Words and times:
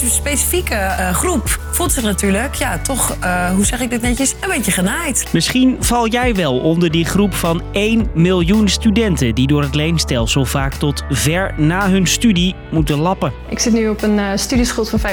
deze 0.00 0.14
specifieke 0.14 0.74
uh, 0.74 1.10
groep 1.14 1.60
voelt 1.72 1.92
zich 1.92 2.02
natuurlijk, 2.02 2.54
ja, 2.54 2.78
toch, 2.78 3.16
uh, 3.24 3.50
hoe 3.50 3.64
zeg 3.64 3.80
ik 3.80 3.90
dit 3.90 4.00
netjes, 4.00 4.34
een 4.40 4.48
beetje 4.48 4.72
genaaid. 4.72 5.26
Misschien 5.32 5.76
val 5.80 6.08
jij 6.08 6.34
wel 6.34 6.58
onder 6.58 6.90
die 6.90 7.04
groep 7.04 7.34
van 7.34 7.62
1 7.72 8.10
miljoen 8.14 8.68
studenten 8.68 9.34
die 9.34 9.46
door 9.46 9.62
het 9.62 9.74
leenstelsel 9.74 10.44
vaak 10.44 10.74
tot 10.74 11.04
ver 11.08 11.54
na 11.56 11.90
hun 11.90 12.06
studie 12.06 12.54
moeten 12.70 12.98
lappen. 12.98 13.32
Ik 13.48 13.58
zit 13.58 13.72
nu 13.72 13.88
op 13.88 14.02
een 14.02 14.18
uh, 14.18 14.28
studieschuld 14.34 14.90
van 14.90 15.00
45.000 15.00 15.06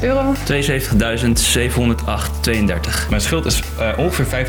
euro. 0.00 0.34
72.708,32. 0.34 0.38
Mijn 3.08 3.20
schuld 3.20 3.46
is 3.46 3.62
ongeveer 3.96 4.46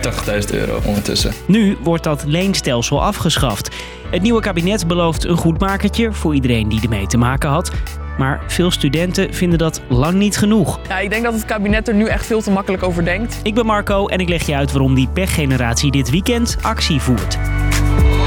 85.000 0.47 0.55
euro 0.55 0.81
ondertussen. 0.85 1.33
Nu 1.47 1.77
wordt 1.83 2.03
dat 2.03 2.23
leenstelsel 2.27 3.03
afgeschaft. 3.03 3.75
Het 4.11 4.21
nieuwe 4.21 4.41
kabinet 4.41 4.87
belooft 4.87 5.25
een 5.25 5.37
goedmakertje 5.37 6.13
voor 6.13 6.33
iedereen 6.33 6.69
die 6.69 6.81
ermee 6.81 7.07
te 7.07 7.17
maken 7.17 7.49
had. 7.49 7.71
Maar 8.17 8.43
veel 8.47 8.71
studenten 8.71 9.33
vinden 9.33 9.57
dat 9.57 9.81
lang 9.89 10.13
niet 10.13 10.37
genoeg. 10.37 10.79
Ja, 10.87 10.99
ik 10.99 11.09
denk 11.09 11.23
dat 11.23 11.33
het 11.33 11.45
kabinet 11.45 11.87
er 11.87 11.95
nu 11.95 12.05
echt 12.05 12.25
veel 12.25 12.41
te 12.41 12.51
makkelijk 12.51 12.83
over 12.83 13.05
denkt. 13.05 13.39
Ik 13.43 13.53
ben 13.53 13.65
Marco 13.65 14.07
en 14.07 14.19
ik 14.19 14.29
leg 14.29 14.45
je 14.45 14.55
uit 14.55 14.71
waarom 14.71 14.95
die 14.95 15.07
pechgeneratie 15.07 15.91
dit 15.91 16.09
weekend 16.09 16.57
actie 16.61 16.99
voert. 16.99 17.37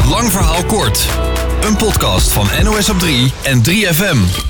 Lang 0.08 0.30
verhaal 0.30 0.64
kort. 0.64 1.08
Een 1.62 1.76
podcast 1.76 2.32
van 2.32 2.64
NOS 2.64 2.90
op 2.90 2.98
3 2.98 3.32
en 3.44 3.62
3FM. 3.68 4.46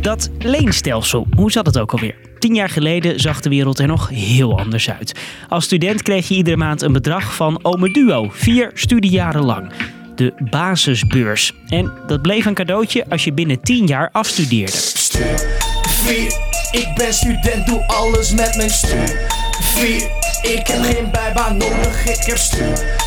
Dat 0.00 0.30
leenstelsel, 0.38 1.26
hoe 1.36 1.52
zat 1.52 1.66
het 1.66 1.78
ook 1.78 1.92
alweer? 1.92 2.14
Tien 2.38 2.54
jaar 2.54 2.68
geleden 2.68 3.20
zag 3.20 3.40
de 3.40 3.48
wereld 3.48 3.78
er 3.78 3.86
nog 3.86 4.08
heel 4.08 4.58
anders 4.58 4.90
uit. 4.90 5.20
Als 5.48 5.64
student 5.64 6.02
kreeg 6.02 6.28
je 6.28 6.34
iedere 6.34 6.56
maand 6.56 6.82
een 6.82 6.92
bedrag 6.92 7.34
van 7.34 7.58
Ome 7.62 7.92
Duo, 7.92 8.28
vier 8.30 8.70
studiejaren 8.74 9.44
lang. 9.44 9.72
De 10.14 10.32
basisbeurs. 10.50 11.52
En 11.68 11.92
dat 12.06 12.22
bleef 12.22 12.44
een 12.44 12.54
cadeautje 12.54 13.04
als 13.08 13.24
je 13.24 13.32
binnen 13.32 13.60
10 13.60 13.86
jaar 13.86 14.08
afstudeerde. 14.12 14.76
Studie, 14.76 16.26
ik 16.72 16.88
ben 16.96 17.14
student, 17.14 17.66
doe 17.66 17.86
alles 17.86 18.32
met 18.32 18.56
mijn 18.56 18.70
studie. 18.70 20.12
Ik 20.42 20.66
heb 20.66 20.82
geen 20.82 21.10
bijbaan 21.12 21.56
nodig, 21.56 22.06
ik 22.06 22.24
heb 22.26 22.36
studie. 22.36 23.02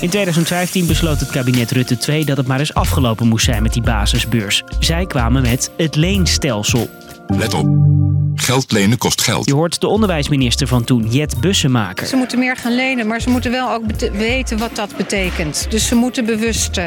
In 0.00 0.08
2015 0.08 0.86
besloot 0.86 1.20
het 1.20 1.30
kabinet 1.30 1.70
Rutte 1.70 1.96
2 1.96 2.24
dat 2.24 2.36
het 2.36 2.46
maar 2.46 2.58
eens 2.58 2.74
afgelopen 2.74 3.26
moest 3.26 3.44
zijn 3.44 3.62
met 3.62 3.72
die 3.72 3.82
basisbeurs. 3.82 4.62
Zij 4.78 5.06
kwamen 5.06 5.42
met 5.42 5.70
het 5.76 5.96
leenstelsel. 5.96 6.90
Let 7.26 7.54
op. 7.54 8.07
Geld 8.40 8.72
lenen 8.72 8.98
kost 8.98 9.22
geld. 9.22 9.46
Je 9.46 9.54
hoort 9.54 9.80
de 9.80 9.86
onderwijsminister 9.86 10.66
van 10.66 10.84
toen, 10.84 11.08
Jet 11.10 11.40
Bussemaker. 11.40 12.06
Ze 12.06 12.16
moeten 12.16 12.38
meer 12.38 12.56
gaan 12.56 12.74
lenen, 12.74 13.06
maar 13.06 13.20
ze 13.20 13.30
moeten 13.30 13.50
wel 13.50 13.72
ook 13.72 13.82
weten 14.12 14.58
wat 14.58 14.76
dat 14.76 14.96
betekent. 14.96 15.66
Dus 15.70 15.86
ze 15.86 15.94
moeten 15.94 16.24
bewust 16.24 16.78
uh, 16.78 16.84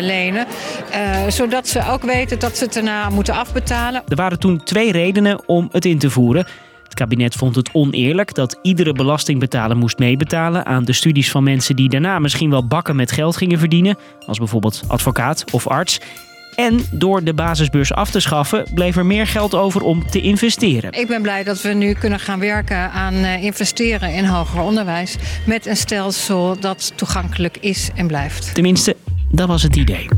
lenen, 0.00 0.46
uh, 0.90 1.28
zodat 1.28 1.68
ze 1.68 1.86
ook 1.88 2.02
weten 2.02 2.38
dat 2.38 2.56
ze 2.56 2.64
het 2.64 2.72
daarna 2.72 3.10
moeten 3.10 3.34
afbetalen. 3.34 4.02
Er 4.08 4.16
waren 4.16 4.38
toen 4.38 4.64
twee 4.64 4.92
redenen 4.92 5.48
om 5.48 5.68
het 5.72 5.84
in 5.84 5.98
te 5.98 6.10
voeren. 6.10 6.46
Het 6.82 6.94
kabinet 6.94 7.34
vond 7.34 7.54
het 7.54 7.70
oneerlijk 7.72 8.34
dat 8.34 8.58
iedere 8.62 8.92
belastingbetaler 8.92 9.76
moest 9.76 9.98
meebetalen 9.98 10.66
aan 10.66 10.84
de 10.84 10.92
studies 10.92 11.30
van 11.30 11.42
mensen 11.42 11.76
die 11.76 11.88
daarna 11.88 12.18
misschien 12.18 12.50
wel 12.50 12.66
bakken 12.66 12.96
met 12.96 13.12
geld 13.12 13.36
gingen 13.36 13.58
verdienen, 13.58 13.96
als 14.26 14.38
bijvoorbeeld 14.38 14.82
advocaat 14.86 15.44
of 15.50 15.66
arts. 15.66 16.00
En 16.54 16.80
door 16.90 17.24
de 17.24 17.34
basisbeurs 17.34 17.92
af 17.92 18.10
te 18.10 18.20
schaffen, 18.20 18.66
bleef 18.74 18.96
er 18.96 19.06
meer 19.06 19.26
geld 19.26 19.54
over 19.54 19.82
om 19.82 20.06
te 20.06 20.20
investeren. 20.20 20.92
Ik 20.92 21.06
ben 21.06 21.22
blij 21.22 21.44
dat 21.44 21.62
we 21.62 21.68
nu 21.68 21.92
kunnen 21.92 22.20
gaan 22.20 22.38
werken 22.38 22.90
aan 22.90 23.14
eh, 23.14 23.42
investeren 23.42 24.14
in 24.14 24.24
hoger 24.24 24.60
onderwijs. 24.60 25.16
Met 25.46 25.66
een 25.66 25.76
stelsel 25.76 26.60
dat 26.60 26.92
toegankelijk 26.94 27.56
is 27.60 27.90
en 27.94 28.06
blijft. 28.06 28.54
Tenminste, 28.54 28.96
dat 29.30 29.48
was 29.48 29.62
het 29.62 29.76
idee. 29.76 30.08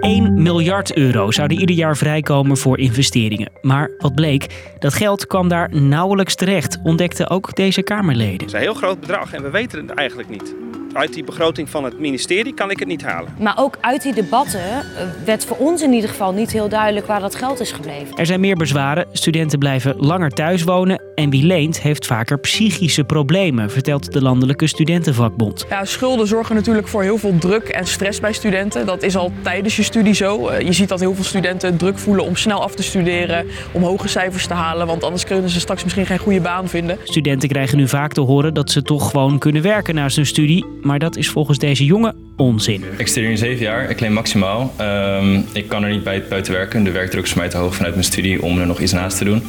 1 0.00 0.42
miljard 0.42 0.96
euro 0.96 1.30
zouden 1.30 1.58
ieder 1.58 1.76
jaar 1.76 1.96
vrijkomen 1.96 2.56
voor 2.56 2.78
investeringen. 2.78 3.50
Maar 3.62 3.90
wat 3.98 4.14
bleek, 4.14 4.74
dat 4.78 4.94
geld 4.94 5.26
kwam 5.26 5.48
daar 5.48 5.74
nauwelijks 5.74 6.34
terecht, 6.34 6.78
ontdekten 6.82 7.30
ook 7.30 7.54
deze 7.54 7.82
Kamerleden. 7.82 8.32
Het 8.32 8.46
is 8.46 8.52
een 8.52 8.60
heel 8.60 8.74
groot 8.74 9.00
bedrag 9.00 9.32
en 9.32 9.42
we 9.42 9.50
weten 9.50 9.86
het 9.86 9.90
eigenlijk 9.90 10.28
niet 10.28 10.54
uit 10.96 11.12
die 11.12 11.24
begroting 11.24 11.70
van 11.70 11.84
het 11.84 11.98
ministerie 11.98 12.54
kan 12.54 12.70
ik 12.70 12.78
het 12.78 12.88
niet 12.88 13.02
halen. 13.02 13.34
Maar 13.38 13.58
ook 13.58 13.78
uit 13.80 14.02
die 14.02 14.14
debatten 14.14 14.60
eh, 14.60 14.82
werd 15.24 15.44
voor 15.44 15.56
ons 15.56 15.82
in 15.82 15.92
ieder 15.92 16.10
geval 16.10 16.32
niet 16.32 16.52
heel 16.52 16.68
duidelijk 16.68 17.06
waar 17.06 17.20
dat 17.20 17.34
geld 17.34 17.60
is 17.60 17.72
gebleven. 17.72 18.16
Er 18.16 18.26
zijn 18.26 18.40
meer 18.40 18.56
bezwaren. 18.56 19.06
Studenten 19.12 19.58
blijven 19.58 19.96
langer 19.96 20.30
thuis 20.30 20.62
wonen. 20.62 21.02
En 21.14 21.30
wie 21.30 21.44
leent 21.44 21.80
heeft 21.80 22.06
vaker 22.06 22.38
psychische 22.38 23.04
problemen, 23.04 23.70
vertelt 23.70 24.12
de 24.12 24.22
Landelijke 24.22 24.66
Studentenvakbond. 24.66 25.66
Ja, 25.68 25.84
schulden 25.84 26.26
zorgen 26.26 26.54
natuurlijk 26.54 26.88
voor 26.88 27.02
heel 27.02 27.18
veel 27.18 27.38
druk 27.38 27.68
en 27.68 27.86
stress 27.86 28.20
bij 28.20 28.32
studenten. 28.32 28.86
Dat 28.86 29.02
is 29.02 29.16
al 29.16 29.32
tijdens 29.42 29.76
je 29.76 29.82
studie 29.82 30.14
zo. 30.14 30.48
Eh, 30.48 30.66
je 30.66 30.72
ziet 30.72 30.88
dat 30.88 31.00
heel 31.00 31.14
veel 31.14 31.24
studenten 31.24 31.76
druk 31.76 31.98
voelen 31.98 32.24
om 32.24 32.36
snel 32.36 32.62
af 32.62 32.74
te 32.74 32.82
studeren, 32.82 33.46
om 33.72 33.82
hoge 33.82 34.08
cijfers 34.08 34.46
te 34.46 34.54
halen, 34.54 34.86
want 34.86 35.04
anders 35.04 35.24
kunnen 35.24 35.50
ze 35.50 35.60
straks 35.60 35.82
misschien 35.82 36.06
geen 36.06 36.18
goede 36.18 36.40
baan 36.40 36.68
vinden. 36.68 36.98
Studenten 37.04 37.48
krijgen 37.48 37.76
nu 37.78 37.88
vaak 37.88 38.12
te 38.12 38.20
horen 38.20 38.54
dat 38.54 38.70
ze 38.70 38.82
toch 38.82 39.10
gewoon 39.10 39.38
kunnen 39.38 39.62
werken 39.62 39.94
naast 39.94 40.16
hun 40.16 40.26
studie, 40.26 40.64
maar 40.82 40.98
dat 40.98 41.16
is 41.16 41.28
volgens 41.28 41.58
deze 41.58 41.84
jongen 41.84 42.14
onzin. 42.36 42.84
Ik 42.96 43.06
studeer 43.06 43.30
in 43.30 43.38
zeven 43.38 43.64
jaar, 43.64 43.90
ik 43.90 44.00
leen 44.00 44.12
maximaal. 44.12 44.72
Ehm, 44.76 45.40
ik 45.52 45.68
kan 45.68 45.84
er 45.84 45.90
niet 45.90 46.04
bij 46.04 46.24
buiten 46.28 46.52
werken. 46.52 46.84
De 46.84 46.90
werkdruk 46.90 47.24
is 47.24 47.30
voor 47.30 47.40
mij 47.40 47.48
te 47.48 47.56
hoog 47.56 47.74
vanuit 47.74 47.94
mijn 47.94 48.06
studie 48.06 48.42
om 48.42 48.58
er 48.58 48.66
nog 48.66 48.80
iets 48.80 48.92
naast 48.92 49.18
te 49.18 49.24
doen. 49.24 49.42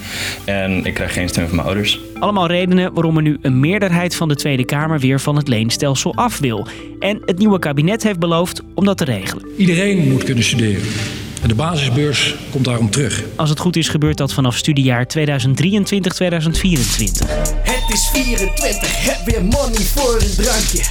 En 0.45 0.85
ik 0.85 0.93
krijg 0.93 1.13
geen 1.13 1.29
steun 1.29 1.47
van 1.47 1.54
mijn 1.55 1.67
ouders. 1.67 1.99
Allemaal 2.19 2.47
redenen 2.47 2.93
waarom 2.93 3.17
er 3.17 3.23
nu 3.23 3.37
een 3.41 3.59
meerderheid 3.59 4.15
van 4.15 4.27
de 4.27 4.35
Tweede 4.35 4.65
Kamer 4.65 4.99
weer 4.99 5.19
van 5.19 5.35
het 5.35 5.47
leenstelsel 5.47 6.15
af 6.15 6.39
wil. 6.39 6.67
En 6.99 7.21
het 7.25 7.37
nieuwe 7.37 7.59
kabinet 7.59 8.03
heeft 8.03 8.19
beloofd 8.19 8.61
om 8.73 8.85
dat 8.85 8.97
te 8.97 9.03
regelen. 9.03 9.47
Iedereen 9.57 10.09
moet 10.11 10.23
kunnen 10.23 10.43
studeren. 10.43 10.87
En 11.41 11.51
de 11.51 11.55
basisbeurs 11.55 12.35
komt 12.51 12.65
daarom 12.65 12.89
terug. 12.89 13.23
Als 13.35 13.49
het 13.49 13.59
goed 13.59 13.75
is, 13.75 13.89
gebeurt 13.89 14.17
dat 14.17 14.33
vanaf 14.33 14.57
studiejaar 14.57 15.07
2023-2024. 15.17 15.21
Het 17.63 17.93
is 17.93 18.09
24, 18.11 19.05
heb 19.05 19.25
weer 19.25 19.43
money 19.43 19.81
voor 19.81 20.21
een 20.21 20.35
drankje. 20.35 20.83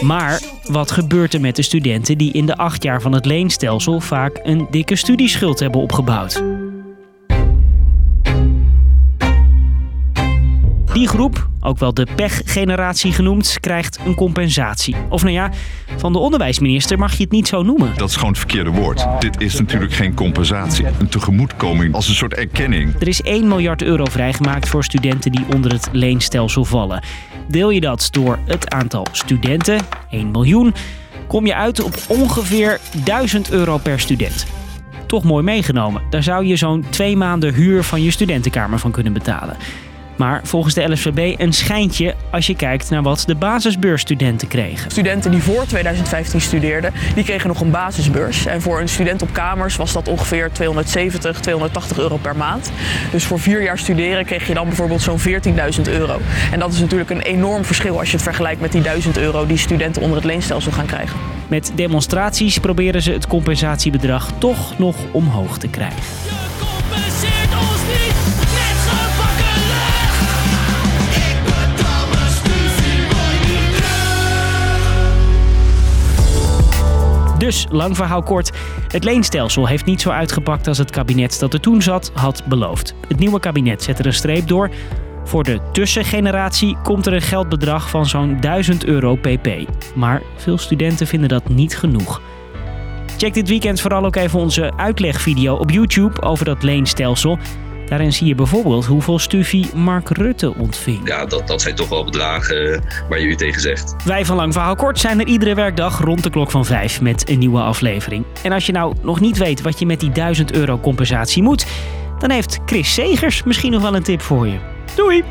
Maar 0.00 0.40
wat 0.62 0.90
gebeurt 0.90 1.34
er 1.34 1.40
met 1.40 1.56
de 1.56 1.62
studenten 1.62 2.18
die 2.18 2.32
in 2.32 2.46
de 2.46 2.56
acht 2.56 2.82
jaar 2.82 3.00
van 3.00 3.12
het 3.12 3.26
leenstelsel 3.26 4.00
vaak 4.00 4.40
een 4.42 4.66
dikke 4.70 4.96
studieschuld 4.96 5.58
hebben 5.58 5.80
opgebouwd? 5.80 6.42
Die 10.94 11.08
groep, 11.08 11.48
ook 11.60 11.78
wel 11.78 11.94
de 11.94 12.06
pechgeneratie 12.16 13.12
genoemd, 13.12 13.56
krijgt 13.60 13.98
een 14.06 14.14
compensatie. 14.14 14.96
Of 15.08 15.22
nou 15.22 15.34
ja, 15.34 15.50
van 15.96 16.12
de 16.12 16.18
onderwijsminister 16.18 16.98
mag 16.98 17.16
je 17.16 17.22
het 17.22 17.32
niet 17.32 17.48
zo 17.48 17.62
noemen. 17.62 17.92
Dat 17.96 18.08
is 18.08 18.14
gewoon 18.14 18.30
het 18.30 18.38
verkeerde 18.38 18.70
woord. 18.70 19.06
Dit 19.18 19.40
is 19.40 19.58
natuurlijk 19.58 19.92
geen 19.92 20.14
compensatie. 20.14 20.86
Een 20.98 21.08
tegemoetkoming 21.08 21.94
als 21.94 22.08
een 22.08 22.14
soort 22.14 22.34
erkenning. 22.34 22.94
Er 23.00 23.08
is 23.08 23.22
1 23.22 23.48
miljard 23.48 23.82
euro 23.82 24.04
vrijgemaakt 24.04 24.68
voor 24.68 24.84
studenten 24.84 25.32
die 25.32 25.44
onder 25.54 25.72
het 25.72 25.88
leenstelsel 25.92 26.64
vallen. 26.64 27.02
Deel 27.48 27.70
je 27.70 27.80
dat 27.80 28.08
door 28.10 28.38
het 28.46 28.70
aantal 28.70 29.06
studenten, 29.12 29.80
1 30.10 30.30
miljoen, 30.30 30.74
kom 31.26 31.46
je 31.46 31.54
uit 31.54 31.82
op 31.82 31.94
ongeveer 32.08 32.80
1000 33.04 33.50
euro 33.50 33.78
per 33.78 34.00
student 34.00 34.46
toch 35.06 35.24
mooi 35.24 35.44
meegenomen. 35.44 36.02
Daar 36.10 36.22
zou 36.22 36.46
je 36.46 36.56
zo'n 36.56 36.84
twee 36.90 37.16
maanden 37.16 37.54
huur 37.54 37.82
van 37.82 38.02
je 38.02 38.10
studentenkamer 38.10 38.78
van 38.78 38.90
kunnen 38.90 39.12
betalen. 39.12 39.56
Maar 40.16 40.40
volgens 40.44 40.74
de 40.74 40.92
LSVB 40.92 41.40
een 41.40 41.52
schijntje 41.52 42.14
als 42.30 42.46
je 42.46 42.56
kijkt 42.56 42.90
naar 42.90 43.02
wat 43.02 43.22
de 43.26 43.34
basisbeursstudenten 43.34 44.48
kregen. 44.48 44.90
Studenten 44.90 45.30
die 45.30 45.42
voor 45.42 45.66
2015 45.66 46.40
studeerden, 46.40 46.92
die 47.14 47.24
kregen 47.24 47.48
nog 47.48 47.60
een 47.60 47.70
basisbeurs. 47.70 48.46
En 48.46 48.62
voor 48.62 48.80
een 48.80 48.88
student 48.88 49.22
op 49.22 49.32
kamers 49.32 49.76
was 49.76 49.92
dat 49.92 50.08
ongeveer 50.08 50.52
270, 50.52 51.40
280 51.40 51.98
euro 51.98 52.16
per 52.16 52.36
maand. 52.36 52.72
Dus 53.10 53.24
voor 53.24 53.40
vier 53.40 53.62
jaar 53.62 53.78
studeren 53.78 54.24
kreeg 54.24 54.46
je 54.46 54.54
dan 54.54 54.66
bijvoorbeeld 54.66 55.02
zo'n 55.02 55.18
14.000 55.18 55.24
euro. 55.84 56.20
En 56.52 56.58
dat 56.58 56.72
is 56.72 56.80
natuurlijk 56.80 57.10
een 57.10 57.20
enorm 57.20 57.64
verschil 57.64 57.98
als 57.98 58.08
je 58.08 58.14
het 58.14 58.24
vergelijkt 58.24 58.60
met 58.60 58.72
die 58.72 58.82
1000 58.82 59.18
euro 59.18 59.46
die 59.46 59.56
studenten 59.56 60.02
onder 60.02 60.16
het 60.16 60.26
leenstelsel 60.26 60.72
gaan 60.72 60.86
krijgen. 60.86 61.18
Met 61.48 61.72
demonstraties 61.74 62.58
proberen 62.58 63.02
ze 63.02 63.12
het 63.12 63.26
compensatiebedrag 63.26 64.30
toch 64.38 64.78
nog 64.78 64.96
omhoog 65.12 65.58
te 65.58 65.68
krijgen. 65.68 66.02
Dus, 77.44 77.66
lang 77.70 77.96
verhaal 77.96 78.22
kort, 78.22 78.50
het 78.88 79.04
leenstelsel 79.04 79.66
heeft 79.66 79.84
niet 79.84 80.00
zo 80.00 80.10
uitgepakt 80.10 80.66
als 80.66 80.78
het 80.78 80.90
kabinet 80.90 81.38
dat 81.38 81.52
er 81.52 81.60
toen 81.60 81.82
zat 81.82 82.10
had 82.14 82.42
beloofd. 82.46 82.94
Het 83.08 83.18
nieuwe 83.18 83.40
kabinet 83.40 83.82
zet 83.82 83.98
er 83.98 84.06
een 84.06 84.12
streep 84.12 84.48
door. 84.48 84.70
Voor 85.24 85.42
de 85.42 85.60
tussengeneratie 85.72 86.76
komt 86.82 87.06
er 87.06 87.12
een 87.12 87.22
geldbedrag 87.22 87.90
van 87.90 88.06
zo'n 88.06 88.40
1000 88.40 88.84
euro 88.84 89.14
pp. 89.14 89.48
Maar 89.94 90.22
veel 90.36 90.58
studenten 90.58 91.06
vinden 91.06 91.28
dat 91.28 91.48
niet 91.48 91.76
genoeg. 91.76 92.20
Check 93.16 93.34
dit 93.34 93.48
weekend 93.48 93.80
vooral 93.80 94.04
ook 94.04 94.16
even 94.16 94.38
onze 94.38 94.72
uitlegvideo 94.76 95.54
op 95.54 95.70
YouTube 95.70 96.22
over 96.22 96.44
dat 96.44 96.62
leenstelsel. 96.62 97.38
Daarin 97.88 98.12
zie 98.12 98.26
je 98.26 98.34
bijvoorbeeld 98.34 98.84
hoeveel 98.84 99.18
stufie 99.18 99.66
Mark 99.74 100.08
Rutte 100.08 100.54
ontving. 100.56 101.08
Ja, 101.08 101.26
dat, 101.26 101.46
dat 101.46 101.62
zijn 101.62 101.74
toch 101.74 101.88
wel 101.88 102.04
bedragen 102.04 102.82
waar 103.08 103.20
je 103.20 103.26
u 103.26 103.34
tegen 103.34 103.60
zegt. 103.60 103.94
Wij 104.04 104.24
van 104.24 104.36
Lang 104.36 104.52
Verhaal 104.52 104.76
Kort 104.76 104.98
zijn 104.98 105.20
er 105.20 105.26
iedere 105.26 105.54
werkdag 105.54 106.00
rond 106.00 106.22
de 106.22 106.30
klok 106.30 106.50
van 106.50 106.64
5 106.64 107.00
met 107.00 107.28
een 107.28 107.38
nieuwe 107.38 107.60
aflevering. 107.60 108.24
En 108.42 108.52
als 108.52 108.66
je 108.66 108.72
nou 108.72 108.94
nog 109.02 109.20
niet 109.20 109.38
weet 109.38 109.62
wat 109.62 109.78
je 109.78 109.86
met 109.86 110.00
die 110.00 110.10
1000 110.10 110.52
euro 110.52 110.78
compensatie 110.78 111.42
moet, 111.42 111.66
dan 112.18 112.30
heeft 112.30 112.58
Chris 112.66 112.94
Segers 112.94 113.42
misschien 113.42 113.72
nog 113.72 113.82
wel 113.82 113.94
een 113.94 114.02
tip 114.02 114.20
voor 114.20 114.46
je. 114.46 114.58
Doei! 114.94 115.24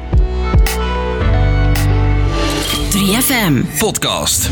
3FM 2.93 3.77
Podcast. 3.77 4.49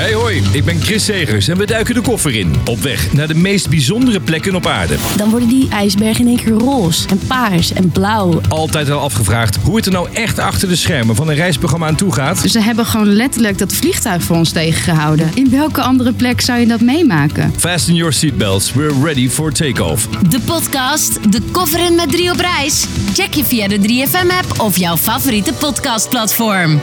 Hey 0.00 0.14
hoi, 0.14 0.42
ik 0.52 0.64
ben 0.64 0.80
Chris 0.80 1.04
Segers 1.04 1.48
en 1.48 1.56
we 1.56 1.66
duiken 1.66 1.94
de 1.94 2.00
koffer 2.00 2.34
in. 2.34 2.54
Op 2.64 2.78
weg 2.78 3.12
naar 3.12 3.26
de 3.28 3.34
meest 3.34 3.68
bijzondere 3.68 4.20
plekken 4.20 4.54
op 4.54 4.66
aarde. 4.66 4.96
Dan 5.16 5.30
worden 5.30 5.48
die 5.48 5.68
ijsbergen 5.68 6.20
in 6.20 6.26
één 6.26 6.36
keer 6.36 6.52
roze 6.52 7.08
en 7.08 7.18
paars 7.26 7.72
en 7.72 7.90
blauw. 7.90 8.40
Altijd 8.48 8.90
al 8.90 9.00
afgevraagd 9.00 9.56
hoe 9.56 9.76
het 9.76 9.86
er 9.86 9.92
nou 9.92 10.08
echt 10.12 10.38
achter 10.38 10.68
de 10.68 10.76
schermen 10.76 11.16
van 11.16 11.28
een 11.28 11.34
reisprogramma 11.34 11.86
aan 11.86 11.96
toe 11.96 12.12
gaat. 12.12 12.38
Ze 12.38 12.60
hebben 12.60 12.86
gewoon 12.86 13.12
letterlijk 13.12 13.58
dat 13.58 13.72
vliegtuig 13.72 14.22
voor 14.22 14.36
ons 14.36 14.52
tegengehouden. 14.52 15.30
In 15.34 15.50
welke 15.50 15.82
andere 15.82 16.12
plek 16.12 16.40
zou 16.40 16.58
je 16.58 16.66
dat 16.66 16.80
meemaken? 16.80 17.52
Fasten 17.56 17.94
your 17.94 18.12
seatbelts, 18.12 18.72
we're 18.72 19.02
ready 19.02 19.28
for 19.28 19.52
takeoff. 19.52 20.06
De 20.06 20.40
podcast 20.40 21.32
De 21.32 21.40
Koffer 21.52 21.86
in 21.86 21.94
met 21.94 22.10
3 22.10 22.30
op 22.30 22.38
reis. 22.38 22.86
Check 23.14 23.34
je 23.34 23.44
via 23.44 23.68
de 23.68 23.78
3FM 23.78 24.30
app 24.38 24.60
of 24.60 24.76
jouw 24.76 24.96
favoriete 24.96 25.52
podcastplatform. 25.52 26.80